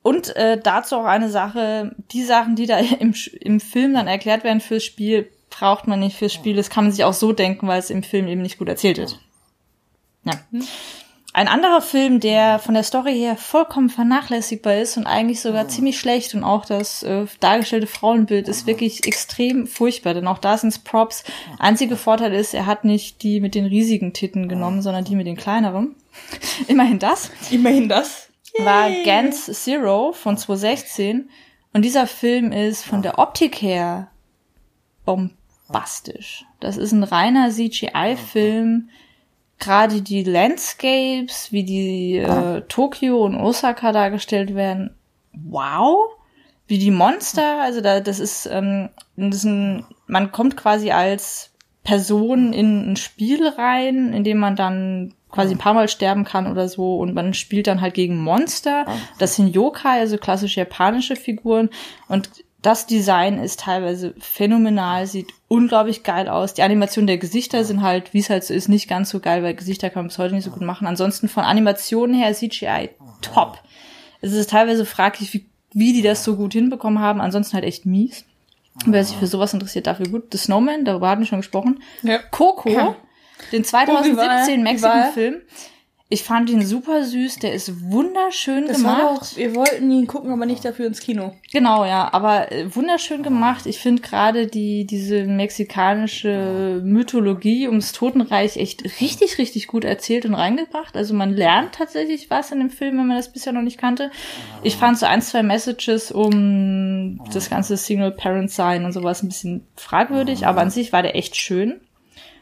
[0.03, 4.45] und äh, dazu auch eine Sache, die Sachen, die da im, im Film dann erklärt
[4.45, 6.57] werden fürs Spiel, braucht man nicht fürs Spiel.
[6.57, 8.99] Das kann man sich auch so denken, weil es im Film eben nicht gut erzählt
[8.99, 9.19] wird.
[10.25, 10.35] Ja.
[11.33, 15.99] Ein anderer Film, der von der Story her vollkommen vernachlässigbar ist und eigentlich sogar ziemlich
[15.99, 20.83] schlecht und auch das äh, dargestellte Frauenbild ist wirklich extrem furchtbar, denn auch da sind
[20.85, 21.25] Props.
[21.59, 25.27] Einziger Vorteil ist, er hat nicht die mit den riesigen Titten genommen, sondern die mit
[25.27, 25.95] den kleineren.
[26.69, 28.31] Immerhin das Immerhin das.
[28.59, 31.29] war Gans Zero von 2016
[31.75, 34.09] und dieser Film ist von der Optik her
[35.67, 36.45] bombastisch.
[36.61, 38.89] Das ist ein reiner CGI-Film.
[39.59, 44.95] Gerade die Landscapes, wie die äh, Tokio und Osaka dargestellt werden,
[45.33, 46.11] wow.
[46.67, 51.53] Wie die Monster, also da, das ist, ähm, das ist ein, man kommt quasi als
[51.85, 56.51] Person in ein Spiel rein, in dem man dann quasi ein paar Mal sterben kann
[56.51, 58.85] oder so und man spielt dann halt gegen Monster.
[59.19, 61.71] Das sind Yokai, also klassische japanische Figuren
[62.09, 62.31] und
[62.67, 66.53] das Design ist teilweise phänomenal, sieht unglaublich geil aus.
[66.53, 69.45] Die Animationen der Gesichter sind halt, wie es halt so ist, nicht ganz so geil,
[69.45, 70.89] weil Gesichter kann man bis heute nicht so gut machen.
[70.89, 72.91] Ansonsten von Animationen her CGI
[73.23, 73.63] top.
[74.21, 77.21] Es ist teilweise fraglich, wie, wie die das so gut hinbekommen haben.
[77.21, 78.25] Ansonsten halt echt mies.
[78.85, 80.33] Wer sich für sowas interessiert, dafür gut.
[80.33, 81.81] The Snowman, darüber hatten wir schon gesprochen.
[82.03, 82.19] Ja.
[82.19, 82.69] Coco,
[83.53, 84.45] den Oh, wie war er?
[84.45, 85.03] 2017 Wie war er?
[85.05, 85.43] Mexican-Film.
[86.09, 89.33] Ich fand ihn super süß, der ist wunderschön Das war gemacht.
[89.33, 91.35] doch, wir wollten ihn gucken, aber nicht dafür ins Kino.
[91.51, 93.67] Genau, ja, aber äh, wunderschön gemacht.
[93.67, 100.35] Ich finde gerade die diese mexikanische Mythologie ums Totenreich echt richtig, richtig gut erzählt und
[100.35, 100.97] reingebracht.
[100.97, 104.13] Also man lernt tatsächlich was in dem Film, wenn man das bisher noch nicht kannte.
[104.63, 110.47] Ich fand so ein, zwei Messages um das ganze Single-Parent-Sein und sowas ein bisschen fragwürdig,
[110.47, 111.81] aber an sich war der echt schön.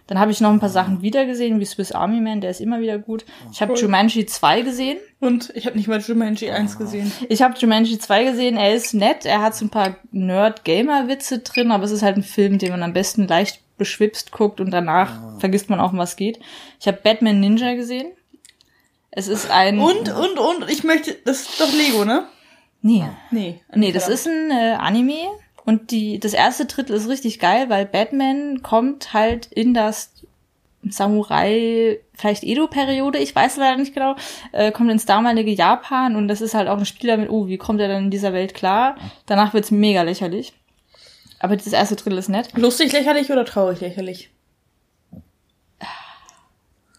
[0.07, 2.81] Dann habe ich noch ein paar Sachen wiedergesehen, wie Swiss Army Man, der ist immer
[2.81, 3.25] wieder gut.
[3.51, 4.99] Ich habe Jumanji 2 gesehen.
[5.19, 7.11] Und ich habe nicht mal Jumanji 1 gesehen.
[7.31, 11.71] Ich habe Jumanji 2 gesehen, er ist nett, er hat so ein paar Nerd-Gamer-Witze drin,
[11.71, 15.41] aber es ist halt ein Film, den man am besten leicht beschwipst guckt und danach
[15.41, 16.39] vergisst man auch, um was geht.
[16.79, 18.13] Ich habe Batman Ninja gesehen.
[19.11, 19.79] Es ist ein...
[19.79, 22.27] Und, und, und, ich möchte, das ist doch Lego, ne?
[22.83, 23.05] Nee.
[23.31, 23.61] Nee.
[23.75, 25.31] Nee, das ist ein äh, Anime
[25.65, 30.11] und die, das erste Drittel ist richtig geil, weil Batman kommt halt in das
[30.83, 34.17] Samurai, vielleicht Edo-Periode, ich weiß leider nicht genau,
[34.53, 37.57] äh, kommt ins damalige Japan und das ist halt auch ein Spiel damit, oh, wie
[37.57, 38.97] kommt er dann in dieser Welt klar?
[39.27, 40.53] Danach wird's mega lächerlich.
[41.39, 42.51] Aber das erste Drittel ist nett.
[42.57, 44.31] Lustig lächerlich oder traurig lächerlich?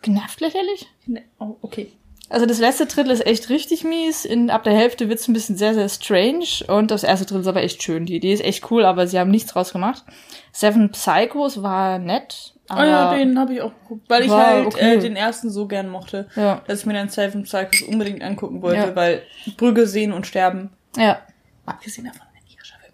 [0.02, 0.88] Genervt lächerlich?
[1.06, 1.92] Ne, oh, okay.
[2.30, 4.26] Also das letzte Drittel ist echt richtig mies.
[4.26, 6.46] In, ab der Hälfte wird's ein bisschen sehr, sehr strange.
[6.68, 8.06] Und das erste Drittel ist aber echt schön.
[8.06, 10.04] Die Idee ist echt cool, aber sie haben nichts draus gemacht.
[10.52, 12.54] Seven Psychos war nett.
[12.68, 14.96] Ah ja, den habe ich auch geguckt, weil ich halt okay.
[14.96, 16.64] äh, den ersten so gern mochte, Ja.
[16.68, 18.96] dass ich mir dann Seven Psychos unbedingt angucken wollte, Ja.
[18.96, 19.22] weil
[19.56, 21.20] Brügge sehen und sterben, Ja,
[21.68, 22.94] abgesehen davon, ein irischer Film,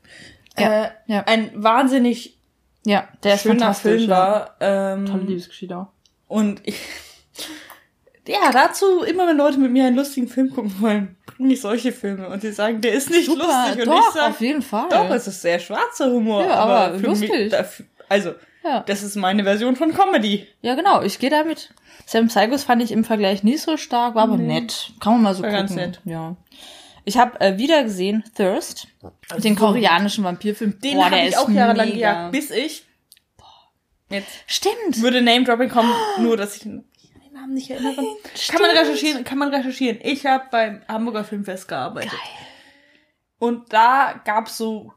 [0.60, 1.24] Ja, äh, ja.
[1.26, 2.38] ein wahnsinnig
[2.86, 3.74] ja, der schöner.
[3.74, 4.58] Film war.
[4.60, 5.88] Ähm, Tolle Liebesgeschichte auch.
[6.28, 6.76] Und ich,
[8.28, 11.92] ja, dazu, immer wenn Leute mit mir einen lustigen Film gucken wollen, bringe ich solche
[11.92, 13.88] Filme und sie sagen, der ist nicht Super, lustig.
[13.88, 14.90] Und doch, ich sage, auf jeden Fall.
[14.90, 16.44] doch, es ist sehr schwarzer Humor.
[16.44, 17.32] Ja, aber für lustig.
[17.32, 17.54] Mich,
[18.10, 18.82] also, Ja.
[18.82, 20.48] das ist meine Version von Comedy.
[20.62, 21.74] Ja, genau, ich gehe damit.
[22.06, 24.92] Sam Psychos fand ich im Vergleich nicht so stark, war aber nett.
[25.00, 25.68] Kann man mal so War gucken.
[25.68, 26.02] ganz nett.
[26.06, 26.36] Ja.
[27.06, 28.88] Ich habe äh, wieder gesehen Thirst,
[29.38, 30.80] den koreanischen Vampirfilm.
[30.82, 32.84] Den Boah, habe der ich auch jahrelang gejagt, bis ich,
[34.10, 35.02] jetzt Stimmt.
[35.02, 36.68] würde Name-Dropping kommen, nur dass ich
[37.42, 38.04] Namen nicht erinnere.
[38.50, 40.00] Kann man recherchieren, kann man recherchieren.
[40.04, 42.12] Ich habe beim Hamburger Filmfest gearbeitet.
[43.40, 44.94] Und da gab's so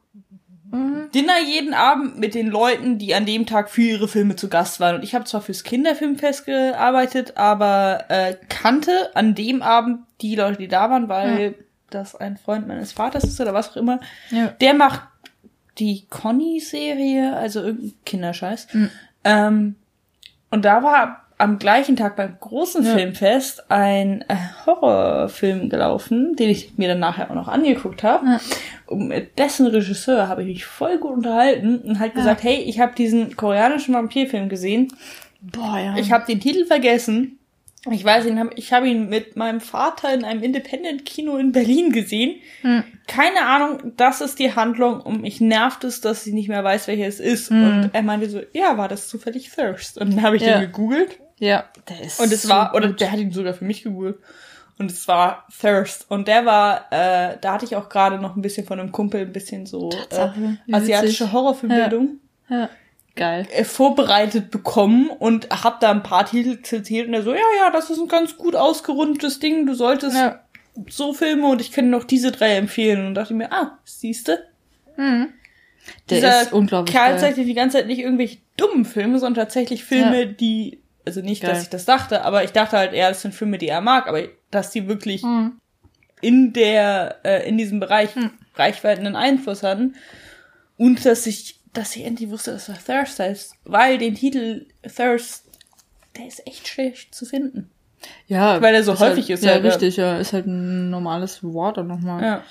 [0.75, 1.11] Mhm.
[1.15, 4.81] Dinner jeden Abend mit den Leuten, die an dem Tag für ihre Filme zu Gast
[4.81, 4.97] waren.
[4.97, 10.59] Und ich habe zwar fürs Kinderfilmfest gearbeitet, aber äh, kannte an dem Abend die Leute,
[10.59, 11.55] die da waren, weil
[11.91, 14.01] das ein Freund meines Vaters ist oder was auch immer.
[14.31, 14.49] Ja.
[14.49, 15.03] Der macht
[15.79, 18.69] die Conny-Serie, also irgendein Kinderscheiß.
[18.73, 18.91] Mhm.
[19.23, 19.75] Ähm,
[20.51, 22.95] und da war am gleichen Tag beim großen Ja.
[22.95, 28.27] Filmfest ein äh, Horrorfilm gelaufen, den ich mir dann nachher auch noch angeguckt habe.
[28.27, 28.41] Ja.
[28.87, 32.79] Und mit dessen Regisseur habe ich mich voll gut unterhalten und halt gesagt, hey, ich
[32.81, 34.93] habe diesen koreanischen Vampirfilm gesehen.
[35.41, 35.97] Boah, ja.
[35.97, 37.39] Ich habe den Titel vergessen.
[37.91, 42.37] Ich weiß ihn, ich habe ihn mit meinem Vater in einem Independent-Kino in Berlin gesehen.
[42.63, 42.83] Hm.
[43.07, 46.89] Keine Ahnung, das ist die Handlung und mich nervt es, dass sie nicht mehr weiß,
[46.89, 47.51] welcher es ist.
[47.51, 49.99] Und er meinte so, ja, war das zufällig Thirst?
[50.01, 50.49] Und dann habe ich Hm.
[50.49, 50.59] Ja.
[50.61, 53.65] den gegoogelt ja, der ist und es so war, oder der hat ihn sogar für
[53.65, 54.19] mich gegoogelt.
[54.77, 56.11] Und es war Thirst.
[56.11, 59.21] Und der war, äh, da hatte ich auch gerade noch ein bisschen von einem Kumpel
[59.21, 61.31] ein bisschen so äh, Tatsache, asiatische.
[61.33, 62.19] Horrorfilmbildung
[62.49, 62.69] Ja,
[63.15, 63.47] geil.
[63.53, 67.71] äh, vorbereitet bekommen und hab da ein paar Titel zitiert und er so, ja, ja,
[67.71, 70.41] das ist ein ganz gut ausgerundetes Ding, du solltest Ja.
[70.89, 73.07] so Filme und ich kann noch diese drei empfehlen.
[73.07, 74.49] Und dachte ich mir, ah, siehste,
[74.97, 75.29] Der
[76.09, 80.27] dieser ist unglaublich Kerl zeigt die ganze Zeit nicht irgendwelche dummen Filme, sondern tatsächlich Filme,
[80.27, 81.51] die, also nicht, Geil.
[81.53, 84.07] dass ich das dachte, aber ich dachte halt eher, das sind Filme, die er mag,
[84.09, 85.61] aber dass die wirklich Hm.
[86.21, 88.11] in der, äh, in diesem Bereich
[88.57, 89.95] reichweitenden Einfluss hatten.
[90.77, 95.45] Und dass ich, dass ich endlich wusste, dass er Thirst heißt, weil den Titel Thirst,
[96.17, 97.71] der ist echt schlecht zu finden.
[98.27, 100.19] Ja, Weil er so ist häufig halt, ist, Ja, halt, richtig, ja.
[100.19, 102.23] Ist halt ein normales Wort dann nochmal.
[102.23, 102.45] Ja.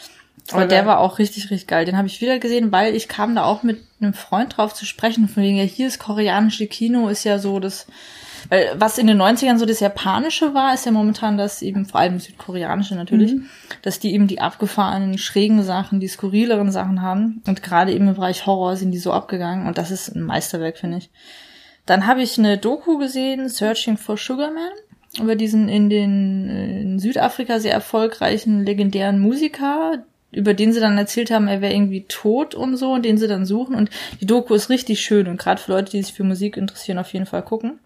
[0.51, 1.85] Aber der war auch richtig, richtig geil.
[1.85, 4.85] Den habe ich wieder gesehen, weil ich kam da auch mit einem Freund drauf zu
[4.85, 5.27] sprechen.
[5.29, 7.87] Von wegen, ja, hier ist koreanische Kino, ist ja so das,
[8.49, 11.99] weil was in den 90ern so das Japanische war, ist ja momentan das eben, vor
[11.99, 13.35] allem Südkoreanische natürlich,
[13.81, 17.41] dass die eben die abgefahrenen, schrägen Sachen, die skurrileren Sachen haben.
[17.47, 19.67] Und gerade eben im Bereich Horror sind die so abgegangen.
[19.67, 21.09] Und das ist ein Meisterwerk, finde ich.
[21.85, 24.71] Dann habe ich eine Doku gesehen, Searching for Sugar Man,
[25.21, 30.03] über diesen in den äh, in Südafrika sehr erfolgreichen legendären Musiker,
[30.35, 33.27] über den sie dann erzählt haben, er wäre irgendwie tot und so, und den sie
[33.27, 33.75] dann suchen.
[33.75, 33.89] Und
[34.21, 37.13] die Doku ist richtig schön und gerade für Leute, die sich für Musik interessieren, auf
[37.13, 37.79] jeden Fall gucken.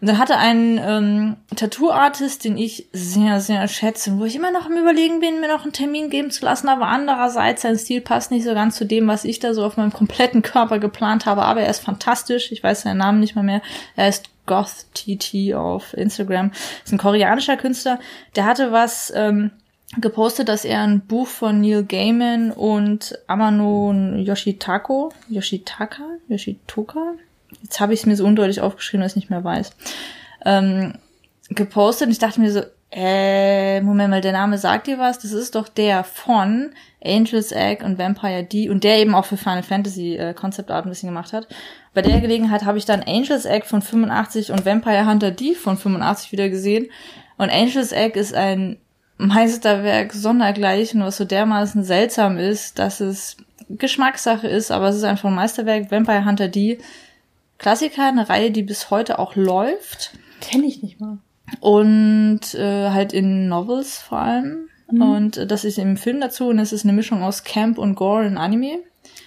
[0.00, 4.68] Und dann hatte ein ähm, Tattoo-Artist, den ich sehr, sehr schätze, wo ich immer noch
[4.68, 8.30] im Überlegen bin, mir noch einen Termin geben zu lassen, aber andererseits, sein Stil passt
[8.30, 11.42] nicht so ganz zu dem, was ich da so auf meinem kompletten Körper geplant habe,
[11.42, 12.52] aber er ist fantastisch.
[12.52, 13.62] Ich weiß seinen Namen nicht mal mehr.
[13.96, 16.52] Er ist Goth TT auf Instagram.
[16.84, 17.98] Ist ein koreanischer Künstler.
[18.36, 19.50] Der hatte was ähm,
[20.00, 27.14] gepostet, dass er ein Buch von Neil Gaiman und Amano Yoshitako, Yoshitaka, Yoshitoka,
[27.62, 29.70] jetzt habe ich es mir so undeutlich aufgeschrieben, dass ich nicht mehr weiß,
[30.44, 30.94] ähm,
[31.50, 32.62] gepostet und ich dachte mir so,
[32.96, 35.18] äh, Moment mal, der Name sagt dir was?
[35.18, 36.70] Das ist doch der von
[37.04, 40.86] Angel's Egg und Vampire D und der eben auch für Final Fantasy äh, Concept Art
[40.86, 41.48] ein bisschen gemacht hat.
[41.92, 45.76] Bei der Gelegenheit habe ich dann Angel's Egg von 85 und Vampire Hunter D von
[45.76, 46.86] 85 wieder gesehen.
[47.36, 48.78] Und Angel's Egg ist ein
[49.28, 53.36] Meisterwerk sondergleichen, was so dermaßen seltsam ist, dass es
[53.68, 55.90] Geschmackssache ist, aber es ist einfach ein Meisterwerk.
[55.90, 56.78] Vampire Hunter D,
[57.58, 61.18] Klassiker, eine Reihe, die bis heute auch läuft Kenne ich nicht mal.
[61.60, 64.68] und äh, halt in Novels vor allem.
[64.86, 67.94] Und äh, das ist im Film dazu und es ist eine Mischung aus Camp und
[67.94, 68.80] Gore in Anime.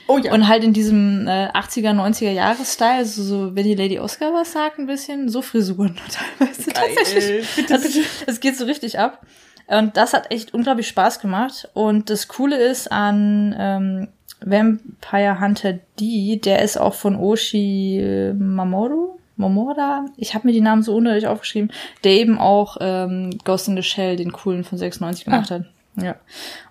[0.08, 0.34] Oh ja.
[0.34, 4.54] Und halt in diesem äh, 80er, 90er Jahres-Style, also so, wenn die Lady Oscar was
[4.54, 5.98] sagt, ein bisschen, so Frisuren
[6.40, 6.72] teilweise.
[6.72, 7.48] Tatsächlich.
[7.56, 9.26] Bitte, Also, es geht so richtig ab.
[9.68, 11.70] Und das hat echt unglaublich Spaß gemacht.
[11.74, 14.08] Und das Coole ist an ähm,
[14.42, 19.18] Vampire Hunter D, der ist auch von Oshi Mamoru.
[19.38, 21.72] Momora, ich habe mir die Namen so unnötig aufgeschrieben,
[22.04, 25.66] der eben auch ähm, Ghost in the Shell, den coolen von 96 gemacht hat.
[25.96, 26.16] Ja.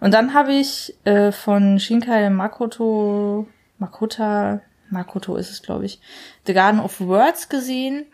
[0.01, 3.47] Und dann habe ich äh, von Shinkai Makoto,
[3.79, 6.01] Makota, Makoto ist es, glaube ich,
[6.47, 8.07] The Garden of Words gesehen.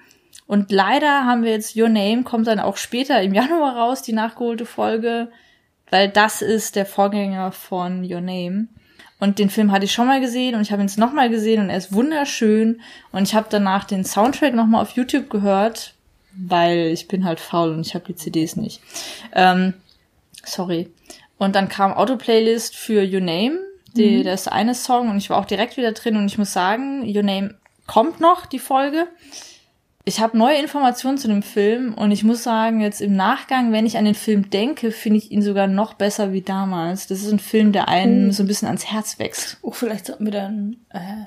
[0.47, 4.13] Und leider haben wir jetzt Your Name, kommt dann auch später im Januar raus, die
[4.13, 5.29] nachgeholte Folge,
[5.91, 8.69] weil das ist der Vorgänger von Your Name.
[9.19, 11.63] Und den Film hatte ich schon mal gesehen und ich habe ihn jetzt nochmal gesehen
[11.63, 12.81] und er ist wunderschön.
[13.13, 15.95] Und ich habe danach den Soundtrack nochmal auf YouTube gehört.
[16.35, 18.81] weil ich bin halt faul und ich habe die CDs nicht.
[19.35, 19.75] Ähm,
[20.45, 20.91] sorry.
[21.39, 23.59] Und dann kam Autoplaylist für Your Name,
[23.95, 24.25] die, mhm.
[24.25, 27.23] das eine Song und ich war auch direkt wieder drin und ich muss sagen, Your
[27.23, 27.55] Name
[27.87, 29.09] kommt noch, die Folge.
[30.05, 33.87] Ich habe neue Informationen zu dem Film und ich muss sagen, jetzt im Nachgang, wenn
[33.87, 37.07] ich an den Film denke, finde ich ihn sogar noch besser wie damals.
[37.07, 38.33] Das ist ein Film, der einen mhm.
[38.33, 39.59] so ein bisschen ans Herz wächst.
[39.63, 41.27] Oh, vielleicht sollten wir dann äh,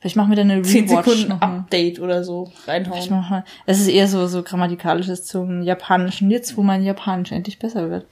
[0.00, 3.10] Vielleicht machen wir dann eine Rewatch noch Update oder so reinhauen.
[3.10, 3.44] Mal.
[3.66, 8.06] Es ist eher so so grammatikalisches zum Japanischen jetzt, wo mein Japanisch endlich besser wird.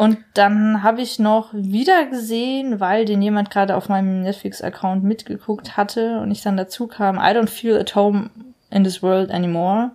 [0.00, 5.76] Und dann habe ich noch wieder gesehen, weil den jemand gerade auf meinem Netflix-Account mitgeguckt
[5.76, 8.30] hatte und ich dann dazu kam, I don't feel at home
[8.70, 9.90] in this world anymore.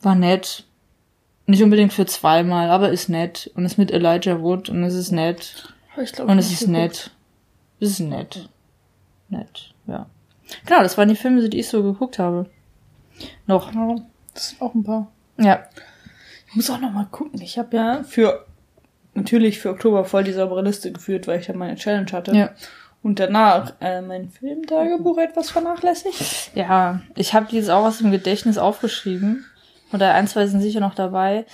[0.00, 0.64] War nett.
[1.46, 3.52] Nicht unbedingt für zweimal, aber ist nett.
[3.54, 5.72] Und ist mit Elijah Wood und es ist nett.
[5.94, 7.12] Glaub, und es ist nett.
[7.78, 8.48] Es ist nett.
[9.28, 10.06] Nett, ja.
[10.66, 12.50] Genau, das waren die Filme, die ich so geguckt habe.
[13.46, 13.72] Noch.
[13.72, 13.94] Ja,
[14.34, 15.06] das sind auch ein paar.
[15.36, 15.62] Ja.
[16.48, 17.40] Ich muss auch noch mal gucken.
[17.40, 18.44] Ich habe ja für
[19.14, 22.34] natürlich für Oktober voll die saubere Liste geführt, weil ich ja meine Challenge hatte.
[22.34, 22.50] Ja.
[23.02, 26.52] Und danach äh, mein Filmtagebuch etwas vernachlässigt.
[26.54, 29.44] Ja, ich habe dieses auch aus dem Gedächtnis aufgeschrieben.
[29.92, 31.44] Oder ein, zwei sind sicher noch dabei.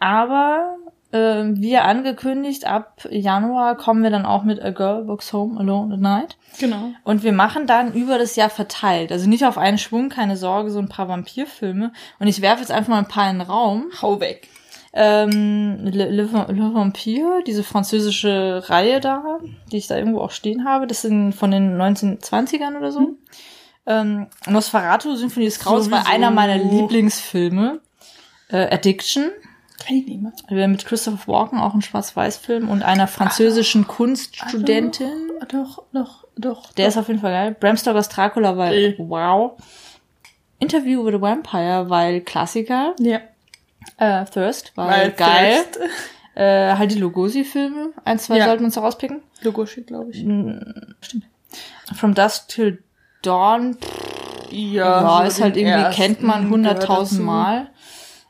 [0.00, 0.76] Aber
[1.10, 5.94] äh, wie angekündigt, ab Januar kommen wir dann auch mit A Girl Walks Home Alone
[5.94, 6.36] at Night.
[6.60, 6.90] Genau.
[7.04, 9.10] Und wir machen dann über das Jahr verteilt.
[9.10, 11.92] Also nicht auf einen Schwung, keine Sorge, so ein paar Vampirfilme.
[12.18, 13.86] Und ich werfe jetzt einfach mal ein paar in den Raum.
[14.02, 14.48] Hau weg.
[15.00, 19.38] Ähm, Le, Le, Le Vampire, diese französische Reihe da,
[19.70, 23.00] die ich da irgendwo auch stehen habe, das sind von den 1920ern oder so.
[23.00, 23.16] Mhm.
[23.86, 27.80] Ähm, Nosferatu, Symphonie des Graus, war einer meiner Lieblingsfilme.
[28.48, 29.30] Äh, Addiction.
[29.86, 30.66] Kann ich nicht mehr.
[30.66, 35.30] Mit Christopher Walken, auch ein Schwarz-Weiß-Film und einer französischen ah, Kunststudentin.
[35.40, 36.72] Ah, doch, doch, doch.
[36.72, 36.90] Der doch.
[36.90, 37.56] ist auf jeden Fall geil.
[37.58, 38.94] Bram Stokers Dracula, weil, äh.
[38.98, 39.52] wow.
[40.58, 42.96] Interview with a Vampire, weil Klassiker.
[42.98, 43.20] Ja.
[43.96, 45.64] Äh, Thirst war Weil geil.
[45.72, 45.90] Thirst.
[46.34, 47.90] Äh, halt die Lugosi-Filme.
[48.04, 48.44] Ein, zwei ja.
[48.44, 49.22] sollten wir uns rauspicken.
[49.42, 50.18] Lugosi, glaube ich.
[50.18, 51.26] Stimmt.
[51.94, 52.82] From Dusk Till
[53.22, 53.76] Dawn.
[54.50, 57.70] Ja, ja so ist halt irgendwie, kennt man hunderttausend Mal.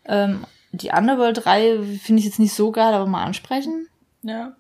[0.07, 3.88] Ähm, die Underworld-Reihe finde ich jetzt nicht so geil, aber mal ansprechen.
[4.23, 4.53] Ja.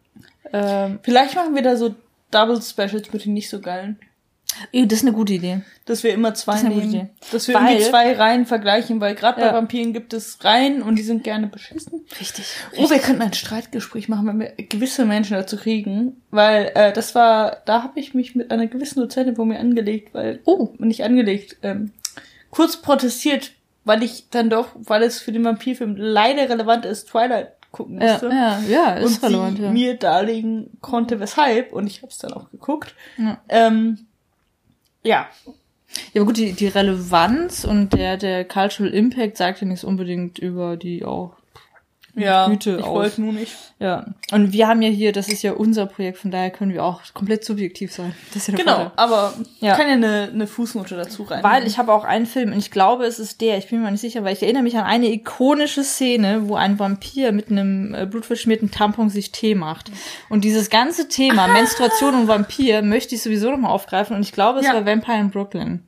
[0.52, 1.94] Ähm, Vielleicht machen wir da so
[2.30, 3.98] Double Specials mit den nicht so geilen.
[4.72, 5.60] Das ist eine gute Idee.
[5.84, 7.10] Dass wir immer zwei das nehmen.
[7.32, 9.48] Dass wir weil, irgendwie zwei Reihen vergleichen, weil gerade ja.
[9.48, 12.04] bei Vampiren gibt es Reihen und die sind gerne beschissen.
[12.20, 12.46] Richtig.
[12.76, 16.20] Oh, wir könnten ein Streitgespräch machen, wenn wir gewisse Menschen dazu kriegen.
[16.30, 20.14] Weil äh, das war, da habe ich mich mit einer gewissen Dozentin vor mir angelegt,
[20.14, 21.92] weil, oh, nicht angelegt, ähm,
[22.50, 23.52] kurz protestiert,
[23.84, 28.28] weil ich dann doch, weil es für den Vampirfilm leider relevant ist, Twilight gucken musste.
[28.28, 29.58] Ja, ja, ja ist und relevant.
[29.58, 29.70] Sie ja.
[29.70, 32.94] mir darlegen konnte, weshalb, und ich habe es dann auch geguckt.
[33.16, 33.40] Ja.
[33.48, 34.07] Ähm,
[35.02, 35.28] ja.
[36.12, 40.38] Ja, aber gut, die, die Relevanz und der, der Cultural Impact sagt ja nichts unbedingt
[40.38, 41.37] über die auch
[42.20, 43.54] ja, Güte ich wollte nur nicht.
[43.78, 44.06] Ja.
[44.32, 47.00] Und wir haben ja hier, das ist ja unser Projekt, von daher können wir auch
[47.14, 48.14] komplett subjektiv sein.
[48.28, 48.92] Das ist ja der genau, Vorteil.
[48.96, 49.76] aber ja.
[49.76, 51.42] kann ja eine, eine Fußnote dazu rein.
[51.44, 53.90] Weil ich habe auch einen Film und ich glaube, es ist der, ich bin mir
[53.90, 57.94] nicht sicher, weil ich erinnere mich an eine ikonische Szene, wo ein Vampir mit einem
[57.94, 59.90] äh, blutverschmierten Tampon sich Tee macht.
[60.28, 61.48] Und dieses ganze Thema ah.
[61.48, 64.74] Menstruation und Vampir möchte ich sowieso nochmal aufgreifen und ich glaube, es ja.
[64.74, 65.87] war Vampire in Brooklyn.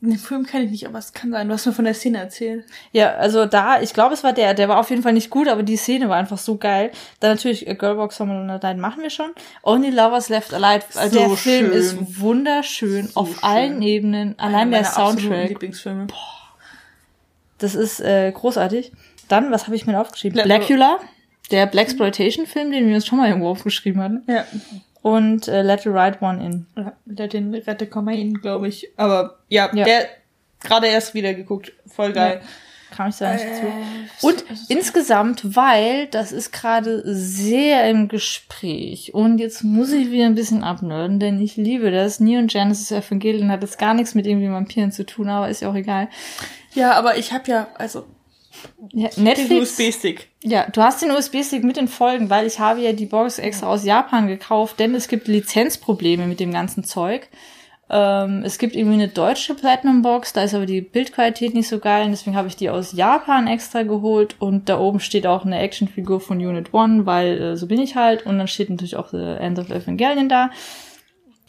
[0.00, 1.48] Den Film kenne ich nicht, aber es kann sein.
[1.48, 2.64] Du hast mir von der Szene erzählt.
[2.92, 4.54] Ja, also da, ich glaube, es war der.
[4.54, 6.90] Der war auf jeden Fall nicht gut, aber die Szene war einfach so geil.
[7.20, 9.30] Dann natürlich äh, Girlbox Summer Night machen wir schon.
[9.62, 10.84] Only Lovers Left Alive.
[10.90, 11.72] So der Film schön.
[11.72, 13.44] ist wunderschön so auf schön.
[13.44, 14.38] allen Ebenen.
[14.38, 15.50] Allein der Soundtrack.
[15.50, 16.06] Lieblingsfilme.
[16.06, 16.16] Boah.
[17.58, 18.92] Das ist äh, großartig.
[19.28, 20.42] Dann, was habe ich mir aufgeschrieben?
[20.42, 20.98] Blackula,
[21.50, 24.22] der Blaxploitation-Film, den wir uns schon mal irgendwo aufgeschrieben hatten.
[24.26, 24.44] Ja
[25.02, 26.66] und äh, Let the Right One In.
[26.76, 28.88] Ja, Let den Rette Komma In, glaube ich.
[28.96, 29.84] Aber ja, ja.
[29.84, 30.08] der
[30.60, 31.72] gerade erst wieder geguckt.
[31.86, 32.40] Voll geil.
[32.40, 33.60] Ja, kam ich da nicht äh,
[34.18, 34.26] zu.
[34.26, 39.12] Und insgesamt, weil das ist gerade sehr im Gespräch.
[39.12, 42.20] Und jetzt muss ich wieder ein bisschen abnörden, denn ich liebe das.
[42.20, 45.70] Neon Genesis Evangelion hat jetzt gar nichts mit irgendwie Vampiren zu tun, aber ist ja
[45.70, 46.08] auch egal.
[46.74, 48.06] Ja, aber ich habe ja, also
[48.92, 49.48] ja, Netflix.
[49.48, 50.28] Den USB-Stick.
[50.42, 53.68] Ja, du hast den USB-Stick mit den Folgen, weil ich habe ja die Box extra
[53.68, 57.28] aus Japan gekauft, denn es gibt Lizenzprobleme mit dem ganzen Zeug.
[57.90, 62.06] Ähm, es gibt irgendwie eine deutsche Platinum-Box, da ist aber die Bildqualität nicht so geil,
[62.06, 65.58] und deswegen habe ich die aus Japan extra geholt und da oben steht auch eine
[65.58, 69.08] Actionfigur von Unit One, weil äh, so bin ich halt und dann steht natürlich auch
[69.08, 70.50] The End of Evangelion da.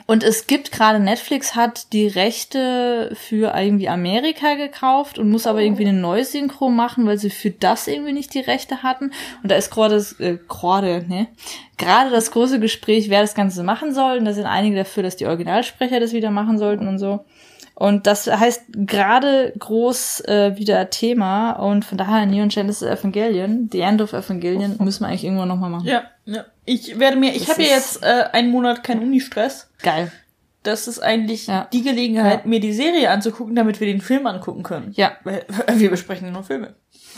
[0.05, 5.61] Und es gibt gerade Netflix hat die Rechte für irgendwie Amerika gekauft und muss aber
[5.61, 9.11] irgendwie eine neue Synchro machen, weil sie für das irgendwie nicht die Rechte hatten.
[9.41, 11.27] Und da ist gerade das, äh, gerade, ne?
[11.77, 14.17] Gerade das große Gespräch, wer das Ganze machen soll.
[14.17, 17.25] Und da sind einige dafür, dass die Originalsprecher das wieder machen sollten und so.
[17.75, 23.81] Und das heißt gerade groß äh, wieder Thema und von daher Neon Genesis Evangelion, The
[23.81, 25.87] End of Evangelion, müssen wir eigentlich irgendwann nochmal machen.
[25.87, 26.45] Ja, ja.
[26.65, 29.69] Ich werde mir, ich habe ja jetzt äh, einen Monat keinen Uni-Stress.
[29.81, 30.11] Geil.
[30.63, 31.67] Das ist eigentlich Ja.
[31.73, 32.49] die Gelegenheit, Ja.
[32.49, 34.93] mir die Serie anzugucken, damit wir den Film angucken können.
[34.95, 35.17] Ja.
[35.25, 36.75] Weil wir besprechen nur Filme.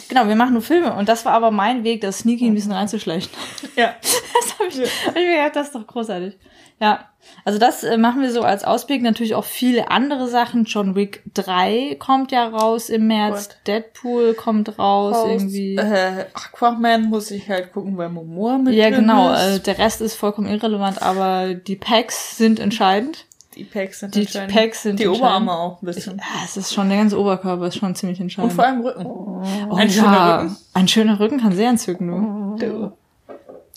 [0.10, 2.72] Genau, wir machen nur Filme und das war aber mein Weg, das Sneaky ein bisschen
[2.72, 3.32] reinzuschleichen.
[3.76, 3.96] Ja.
[4.36, 6.38] Das habe ich, hab ich mir gedacht, das ist doch großartig.
[6.80, 7.06] Ja,
[7.46, 9.02] also das äh, machen wir so als Ausblick.
[9.02, 10.66] Natürlich auch viele andere Sachen.
[10.66, 13.48] John Wick 3 kommt ja raus im März.
[13.50, 13.58] Gott.
[13.68, 15.76] Deadpool kommt raus, Aus, irgendwie.
[15.76, 19.32] Äh, Aquaman muss ich halt gucken, weil Momoa mit ja, genau.
[19.34, 19.40] ist.
[19.40, 23.26] Äh, der Rest ist vollkommen irrelevant, aber die Packs sind entscheidend.
[23.56, 24.54] die Packs sind die entscheidend.
[24.54, 25.08] Packs sind Die.
[25.08, 26.18] Oberarme auch ein Ich, bisschen.
[26.18, 28.54] ja, es ist schon, der ganze Oberkörper ist schon ziemlich Und entscheidend.
[28.54, 29.06] vor allem Rücken.
[29.06, 29.42] oh,
[29.76, 30.58] ein ja, schöner Rücken.
[30.74, 32.66] Ein schöner Rücken kann sehr entzücken, du.
[32.66, 32.92] Du.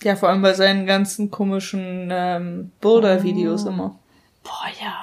[0.02, 3.98] Ja, vor allem bei seinen ganzen komischen ähm, Boulder-Videos immer.
[4.44, 4.94] Boah, ja.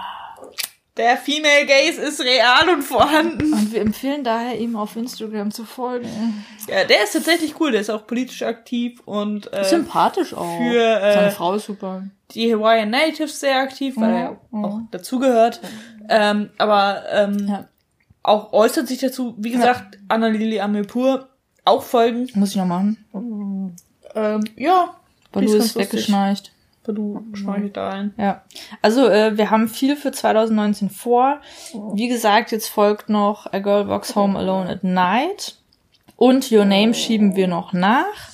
[0.97, 3.51] Der Female Gaze ist real und vorhanden.
[3.51, 6.07] Und wir empfehlen daher, ihm auf Instagram zu folgen.
[6.69, 7.73] Ja, der ist tatsächlich cool.
[7.73, 10.57] Der ist auch politisch aktiv und äh, Sympathisch auch.
[10.57, 12.03] für, äh, Seine Frau ist super.
[12.31, 14.65] die Hawaiian Natives sehr aktiv, weil er Mhm.
[14.65, 15.59] auch dazugehört.
[16.07, 17.67] Ähm, aber ähm, Ja.
[18.23, 21.27] auch äußert sich dazu, wie gesagt, Annalili Amirpur
[21.65, 22.29] auch folgen.
[22.35, 23.03] Muss ich noch machen.
[24.15, 24.95] Ähm, ja,
[25.31, 26.51] Balu Die ist ist weggeschnarcht.
[26.85, 28.13] du schnorchelt da ein.
[28.17, 28.43] Ja.
[28.81, 31.41] Also, äh, wir haben viel für 2019 vor.
[31.93, 35.55] Wie gesagt, jetzt folgt noch A Girl Walks Home Alone at Night.
[36.15, 38.31] Und Your Name schieben wir noch nach.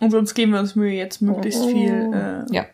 [0.00, 2.64] Und sonst geben wir uns Mühe, jetzt möglichst viel äh, Ja.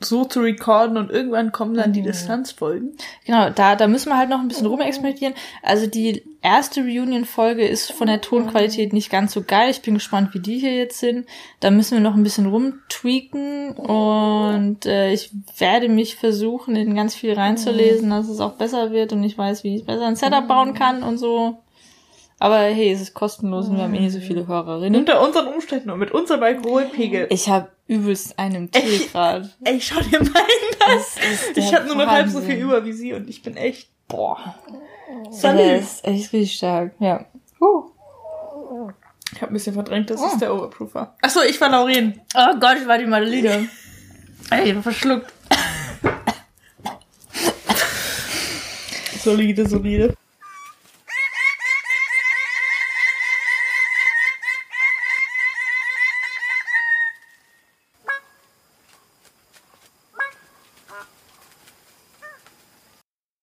[0.00, 2.96] So zu recorden und irgendwann kommen dann die Distanzfolgen.
[3.26, 5.34] Genau, da, da müssen wir halt noch ein bisschen rumexperimentieren.
[5.62, 9.70] Also die erste Reunion-Folge ist von der Tonqualität nicht ganz so geil.
[9.70, 11.26] Ich bin gespannt, wie die hier jetzt sind.
[11.60, 17.14] Da müssen wir noch ein bisschen rumtweaken und äh, ich werde mich versuchen, in ganz
[17.14, 20.48] viel reinzulesen, dass es auch besser wird und ich weiß, wie ich besser ein Setup
[20.48, 21.58] bauen kann und so.
[22.42, 24.98] Aber hey, es ist kostenlos und wir haben eh so viele Hörerinnen.
[24.98, 27.26] Unter unseren Umständen und mit unserem Alkoholpegel.
[27.28, 29.50] Ich habe übelst einen Tee gerade.
[29.62, 30.98] Ey, schau dir meinen an.
[31.54, 33.90] Ich habe nur noch halb so viel über wie sie und ich bin echt.
[34.08, 34.54] Boah.
[35.30, 35.60] Salut.
[35.60, 37.26] Der ist echt richtig stark, ja.
[39.32, 41.14] Ich habe ein bisschen verdrängt, das ist der Overproofer.
[41.20, 42.22] Achso, ich war Lauren.
[42.34, 43.68] Oh Gott, ich war die Madeline.
[44.50, 45.30] Ey, ich hab verschluckt.
[49.22, 50.14] Solide, solide.